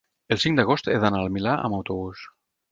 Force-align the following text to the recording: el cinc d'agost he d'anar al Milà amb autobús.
el 0.35 0.39
cinc 0.43 0.57
d'agost 0.59 0.89
he 0.95 0.97
d'anar 1.05 1.21
al 1.27 1.31
Milà 1.37 1.55
amb 1.69 1.81
autobús. 1.83 2.27